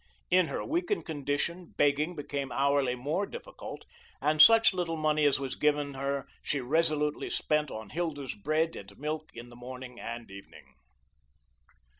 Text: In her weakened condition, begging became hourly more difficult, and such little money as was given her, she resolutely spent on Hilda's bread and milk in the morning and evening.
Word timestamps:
In 0.31 0.47
her 0.47 0.65
weakened 0.65 1.05
condition, 1.05 1.75
begging 1.77 2.15
became 2.15 2.51
hourly 2.51 2.95
more 2.95 3.27
difficult, 3.27 3.85
and 4.19 4.41
such 4.41 4.73
little 4.73 4.97
money 4.97 5.25
as 5.25 5.39
was 5.39 5.53
given 5.53 5.93
her, 5.93 6.25
she 6.41 6.59
resolutely 6.59 7.29
spent 7.29 7.69
on 7.69 7.91
Hilda's 7.91 8.33
bread 8.33 8.75
and 8.75 8.97
milk 8.97 9.29
in 9.35 9.49
the 9.49 9.55
morning 9.55 9.99
and 9.99 10.31
evening. 10.31 10.73